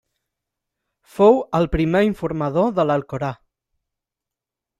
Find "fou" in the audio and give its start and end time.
1.17-1.37